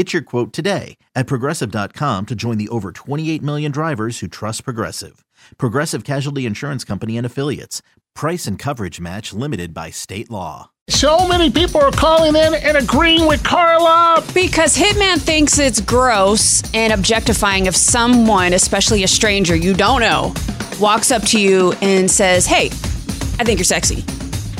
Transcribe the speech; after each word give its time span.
Get 0.00 0.14
your 0.14 0.22
quote 0.22 0.54
today 0.54 0.96
at 1.14 1.26
progressive.com 1.26 2.24
to 2.24 2.34
join 2.34 2.56
the 2.56 2.70
over 2.70 2.90
28 2.90 3.42
million 3.42 3.70
drivers 3.70 4.20
who 4.20 4.28
trust 4.28 4.64
Progressive. 4.64 5.26
Progressive 5.58 6.04
Casualty 6.04 6.46
Insurance 6.46 6.84
Company 6.84 7.18
and 7.18 7.26
Affiliates. 7.26 7.82
Price 8.14 8.46
and 8.46 8.58
coverage 8.58 8.98
match 8.98 9.34
limited 9.34 9.74
by 9.74 9.90
state 9.90 10.30
law. 10.30 10.70
So 10.88 11.28
many 11.28 11.50
people 11.50 11.82
are 11.82 11.90
calling 11.90 12.34
in 12.34 12.54
and 12.54 12.78
agreeing 12.78 13.26
with 13.26 13.44
Carla. 13.44 14.24
Because 14.32 14.74
Hitman 14.74 15.20
thinks 15.20 15.58
it's 15.58 15.82
gross 15.82 16.62
and 16.72 16.94
objectifying 16.94 17.66
if 17.66 17.76
someone, 17.76 18.54
especially 18.54 19.04
a 19.04 19.08
stranger 19.08 19.54
you 19.54 19.74
don't 19.74 20.00
know, 20.00 20.32
walks 20.80 21.10
up 21.10 21.20
to 21.24 21.38
you 21.38 21.74
and 21.82 22.10
says, 22.10 22.46
Hey, 22.46 22.68
I 23.38 23.44
think 23.44 23.58
you're 23.58 23.64
sexy. 23.64 24.02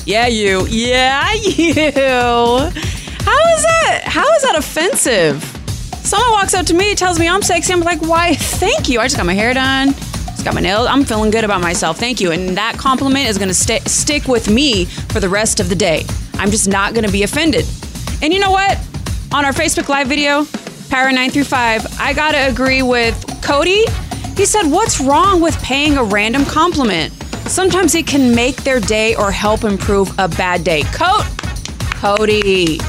Yeah, 0.05 0.27
you. 0.27 0.67
Yeah, 0.67 1.33
you. 1.35 3.00
How 3.25 3.55
is 3.55 3.63
that? 3.63 4.03
How 4.07 4.33
is 4.35 4.43
that 4.43 4.57
offensive? 4.57 5.43
Someone 6.05 6.31
walks 6.33 6.55
up 6.55 6.67
to 6.67 6.75
me, 6.75 6.95
tells 6.95 7.19
me 7.19 7.29
I'm 7.29 7.43
sexy. 7.43 7.73
I'm 7.73 7.81
like, 7.81 8.01
why? 8.03 8.35
Thank 8.35 8.89
you. 8.89 9.01
I 9.01 9.05
just 9.05 9.17
got 9.17 9.27
my 9.27 9.35
hair 9.35 9.55
done. 9.55 9.93
Just 9.93 10.45
got 10.45 10.55
my 10.55 10.61
nails. 10.61 10.87
I'm 10.87 11.05
feeling 11.05 11.31
good 11.31 11.45
about 11.45 11.61
myself. 11.61 11.99
Thank 11.99 12.21
you. 12.21 12.33
And 12.33 12.57
that 12.57 12.79
compliment 12.79 13.29
is 13.29 13.37
going 13.37 13.49
to 13.49 13.55
st- 13.55 13.87
stick 13.87 14.27
with 14.27 14.49
me 14.51 14.87
for 14.87 15.21
the 15.21 15.29
rest 15.29 15.61
of 15.61 15.69
the 15.69 15.77
day. 15.77 16.05
I'm 16.35 16.51
just 16.51 16.69
not 16.69 16.95
going 16.95 17.05
to 17.05 17.13
be 17.13 17.23
offended. 17.23 17.67
And 18.23 18.33
you 18.33 18.41
know 18.41 18.51
what? 18.51 18.79
On 19.33 19.45
our 19.45 19.53
Facebook 19.53 19.89
Live 19.89 20.09
video, 20.09 20.47
Power 20.89 21.11
93.5, 21.11 22.01
I 22.01 22.13
got 22.15 22.33
to 22.33 22.49
agree 22.49 22.83
with 22.83 23.15
Cody. 23.43 23.85
He 24.37 24.47
said, 24.47 24.67
What's 24.71 25.01
wrong 25.01 25.41
with 25.41 25.61
paying 25.63 25.99
a 25.99 26.03
random 26.03 26.45
compliment? 26.45 27.13
Sometimes 27.47 27.95
it 27.95 28.07
can 28.07 28.35
make 28.35 28.57
their 28.65 28.81
day 28.81 29.15
or 29.15 29.31
help 29.31 29.65
improve 29.65 30.19
a 30.19 30.29
bad 30.29 30.65
day. 30.65 30.83
Coat, 30.93 31.25
Cody. 31.97 32.81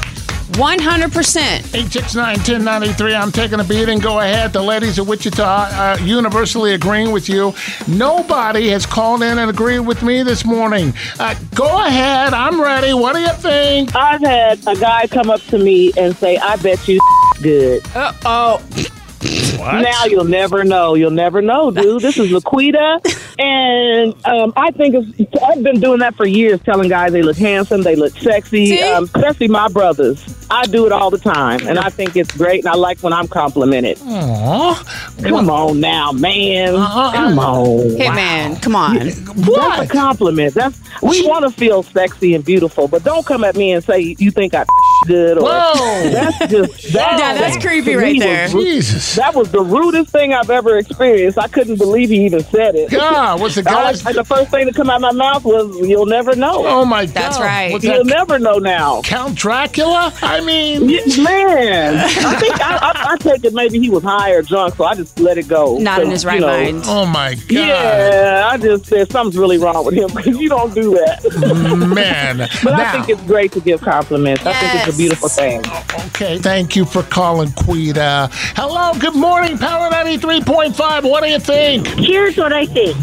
100%. 0.52 1.60
869-1093, 1.72 3.20
I'm 3.20 3.32
taking 3.32 3.60
a 3.60 3.64
beat 3.64 3.88
and 3.88 4.02
go 4.02 4.20
ahead. 4.20 4.52
The 4.52 4.62
ladies 4.62 4.98
of 4.98 5.08
Wichita 5.08 5.42
uh, 5.42 5.98
universally 6.02 6.74
agreeing 6.74 7.10
with 7.12 7.28
you. 7.28 7.54
Nobody 7.88 8.68
has 8.68 8.84
called 8.86 9.22
in 9.22 9.38
and 9.38 9.50
agreed 9.50 9.80
with 9.80 10.02
me 10.02 10.22
this 10.22 10.44
morning. 10.44 10.92
Uh, 11.18 11.34
go 11.54 11.84
ahead. 11.86 12.34
I'm 12.34 12.60
ready. 12.60 12.92
What 12.92 13.14
do 13.14 13.20
you 13.20 13.32
think? 13.32 13.94
I've 13.96 14.20
had 14.20 14.60
a 14.66 14.76
guy 14.76 15.06
come 15.06 15.30
up 15.30 15.40
to 15.46 15.58
me 15.58 15.92
and 15.96 16.16
say, 16.16 16.36
I 16.36 16.56
bet 16.56 16.86
you 16.86 17.00
good. 17.42 17.82
Uh 17.94 18.12
oh. 18.24 18.62
What? 19.58 19.80
Now 19.82 20.04
you'll 20.06 20.24
never 20.24 20.64
know. 20.64 20.94
You'll 20.94 21.12
never 21.12 21.40
know, 21.40 21.70
dude. 21.70 22.02
This 22.02 22.18
is 22.18 22.30
Laquita. 22.32 22.98
And 23.38 24.14
um, 24.26 24.52
I 24.56 24.70
think 24.72 24.94
it's, 24.94 25.42
I've 25.42 25.62
been 25.62 25.80
doing 25.80 26.00
that 26.00 26.14
for 26.14 26.26
years, 26.26 26.60
telling 26.62 26.88
guys 26.88 27.12
they 27.12 27.22
look 27.22 27.36
handsome, 27.36 27.82
they 27.82 27.96
look 27.96 28.16
sexy, 28.18 28.78
um, 28.82 29.04
especially 29.04 29.48
my 29.48 29.68
brothers. 29.68 30.22
I 30.50 30.66
do 30.66 30.84
it 30.84 30.92
all 30.92 31.10
the 31.10 31.16
time, 31.18 31.66
and 31.66 31.78
I 31.78 31.88
think 31.88 32.14
it's 32.14 32.36
great, 32.36 32.60
and 32.64 32.68
I 32.68 32.76
like 32.76 33.00
when 33.00 33.12
I'm 33.14 33.26
complimented. 33.26 33.98
Aw. 34.02 35.14
Come 35.22 35.48
on 35.48 35.80
now, 35.80 36.12
man. 36.12 36.74
Uh-uh. 36.74 37.12
Come 37.12 37.38
on. 37.38 37.90
Hey, 37.96 38.08
Wow. 38.08 38.14
man, 38.14 38.56
come 38.56 38.76
on. 38.76 38.98
That's 38.98 39.18
What? 39.48 39.84
a 39.84 39.88
compliment. 39.88 40.52
That's 40.54 40.78
we 41.00 41.26
want 41.26 41.44
to 41.44 41.50
feel 41.50 41.82
sexy 41.82 42.34
and 42.34 42.44
beautiful, 42.44 42.86
but 42.86 43.02
don't 43.02 43.24
come 43.24 43.44
at 43.44 43.56
me 43.56 43.72
and 43.72 43.82
say 43.82 44.14
you 44.18 44.30
think 44.30 44.52
I 44.54 44.64
good 45.06 45.38
or 45.38 45.42
Whoa. 45.44 46.10
that's 46.10 46.38
just 46.52 46.92
that, 46.92 47.12
Yeah, 47.18 47.34
that's 47.34 47.56
that 47.56 47.62
creepy 47.66 47.94
right 47.96 48.18
there. 48.20 48.44
was- 48.44 48.52
Jesus. 48.52 49.14
that 49.16 49.34
was 49.34 49.50
the 49.50 49.60
rudest 49.62 50.10
thing 50.10 50.32
I've 50.34 50.50
ever 50.50 50.76
experienced. 50.76 51.38
I 51.38 51.48
couldn't 51.48 51.76
believe 51.78 52.10
he 52.10 52.24
even 52.26 52.42
said 52.44 52.74
it. 52.74 52.90
God, 52.90 53.00
was 53.40 53.54
the 53.54 53.62
I 53.62 53.72
guy's... 53.72 54.04
like- 54.04 54.14
the 54.14 54.24
first 54.24 54.50
thing 54.50 54.66
to 54.66 54.72
come 54.72 54.90
out 54.90 54.96
of 54.96 55.02
my 55.02 55.12
mouth 55.12 55.44
was, 55.44 55.76
"You'll 55.88 56.06
never 56.06 56.34
know. 56.36 56.64
Oh, 56.66 56.84
my 56.84 57.06
God. 57.06 57.14
That's 57.14 57.38
right. 57.38 57.72
Was 57.72 57.82
You'll 57.84 58.04
that 58.04 58.06
never 58.06 58.38
know 58.38 58.58
now." 58.58 59.02
Count 59.02 59.34
Dracula? 59.34 60.12
I 60.22 60.40
mean... 60.40 60.86
Y- 60.86 61.00
Man, 61.22 61.96
I 61.98 62.34
think 62.40 62.60
I, 62.60 62.76
I, 62.76 63.12
I 63.12 63.16
take 63.18 63.44
it 63.44 63.52
maybe 63.54 63.78
he 63.78 63.88
was 63.90 64.02
high 64.02 64.32
or 64.32 64.42
drunk, 64.42 64.74
so 64.76 64.84
I 64.84 64.94
just 64.94 65.18
let 65.20 65.38
it 65.38 65.46
go. 65.48 65.78
Not 65.78 66.00
in 66.00 66.06
So, 66.06 66.10
his 66.10 66.24
you 66.24 66.28
right 66.30 66.40
know, 66.40 66.46
mind. 66.46 66.82
Oh, 66.86 67.06
my 67.06 67.34
God. 67.34 67.50
Yeah, 67.50 68.48
I 68.50 68.56
just 68.58 68.86
said 68.86 69.10
something's 69.10 69.36
really 69.38 69.58
wrong 69.58 69.84
with 69.84 69.94
him 69.94 70.08
because 70.14 70.38
you 70.38 70.48
don't 70.48 70.74
do 70.74 70.90
that. 70.94 71.22
Man. 71.94 72.48
But 72.62 72.76
now, 72.76 72.88
I 72.88 72.92
think 72.92 73.08
it's 73.08 73.22
great 73.26 73.52
to 73.52 73.60
give 73.60 73.80
compliments. 73.80 74.44
I 74.46 74.52
think 74.52 74.86
it's 74.86 74.94
a 74.94 74.98
beautiful 74.98 75.28
thing. 75.28 75.62
Okay, 76.08 76.38
thank 76.38 76.76
you 76.76 76.84
for 76.84 77.02
calling, 77.02 77.50
Quita. 77.52 78.28
Hello, 78.56 78.92
good 78.98 79.14
morning, 79.16 79.58
Power 79.58 79.90
93.5. 79.90 81.08
What 81.10 81.22
do 81.22 81.28
you 81.30 81.38
think? 81.38 81.86
Here's 81.88 82.36
what 82.36 82.52
I 82.52 82.66
think. 82.66 82.96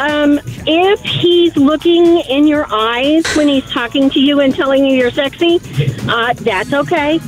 Um, 0.00 0.40
if 0.66 1.00
he's 1.00 1.56
looking 1.56 2.18
in 2.20 2.46
your 2.46 2.66
eyes 2.70 3.24
when 3.36 3.48
he's 3.48 3.68
talking 3.70 4.10
to 4.10 4.20
you 4.20 4.40
and 4.40 4.54
telling 4.54 4.84
you 4.84 4.96
you're 4.96 5.10
sexy, 5.10 5.58
uh, 6.08 6.32
that's 6.34 6.72
okay. 6.72 7.18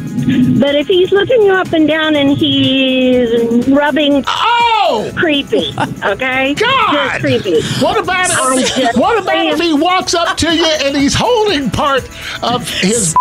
But 0.60 0.74
if 0.74 0.86
he's 0.86 1.10
looking 1.10 1.42
you 1.42 1.52
up 1.52 1.72
and 1.72 1.88
down 1.88 2.14
and 2.16 2.36
he's 2.36 3.66
rubbing, 3.68 4.24
Oh! 4.26 5.10
creepy. 5.16 5.72
Okay, 6.04 6.54
God! 6.54 6.92
just 6.92 7.20
creepy. 7.20 7.62
What 7.82 7.98
about 7.98 8.28
if, 8.58 8.96
what 8.96 9.22
about 9.22 9.46
if 9.46 9.60
he 9.60 9.72
walks 9.72 10.12
up 10.14 10.36
to 10.38 10.54
you 10.54 10.64
and 10.66 10.96
he's 10.96 11.14
holding 11.14 11.70
part 11.70 12.08
of 12.42 12.68
his 12.68 13.14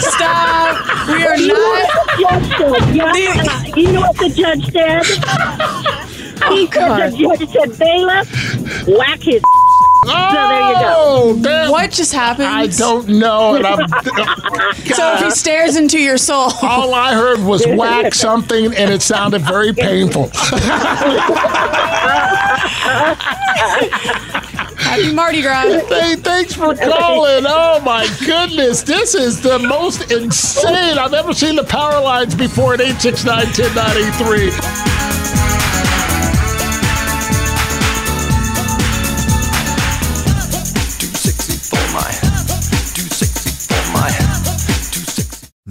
Stop. 0.00 1.08
We 1.08 1.24
are 1.24 1.36
You 1.36 1.48
know 1.48 1.54
not. 1.54 1.88
what 1.94 2.16
the 2.16 2.22
judge 2.22 2.48
said? 2.82 2.94
Yeah, 2.96 3.64
you 3.76 3.92
know 3.92 4.00
what 4.00 4.16
the 4.16 4.28
judge 4.30 4.64
said? 4.72 6.08
he 6.50 6.66
said 6.66 7.10
the 7.12 7.16
judge 7.16 7.50
said, 7.50 7.78
bailiff, 7.78 8.88
whack 8.88 9.20
his. 9.20 9.42
Oh, 10.04 10.32
there 10.32 10.68
you 10.68 10.74
go. 10.74 10.94
Oh, 10.96 11.38
damn. 11.40 11.70
What 11.70 11.92
just 11.92 12.12
happened? 12.12 12.48
I 12.48 12.66
don't 12.66 13.06
know. 13.06 13.54
And 13.54 13.64
I'm, 13.64 13.88
So 14.84 15.14
if 15.14 15.20
he 15.20 15.30
stares 15.30 15.76
into 15.76 16.00
your 16.00 16.18
soul, 16.18 16.50
all 16.60 16.92
I 16.92 17.14
heard 17.14 17.38
was 17.44 17.64
whack 17.68 18.12
something, 18.12 18.74
and 18.74 18.90
it 18.90 19.00
sounded 19.00 19.42
very 19.42 19.72
painful. 19.72 20.28
happy 24.92 25.14
Mardi 25.14 25.42
Gras. 25.42 25.86
Hey, 25.88 26.16
thanks 26.16 26.54
for 26.54 26.74
calling. 26.74 27.44
Oh 27.46 27.80
my 27.84 28.06
goodness, 28.24 28.82
this 28.82 29.14
is 29.14 29.40
the 29.40 29.58
most 29.58 30.10
insane. 30.10 30.98
I've 30.98 31.14
ever 31.14 31.32
seen 31.32 31.56
the 31.56 31.64
power 31.64 32.00
lines 32.00 32.34
before 32.34 32.74
at 32.74 32.80
869 32.80 33.46
1093. 33.46 34.91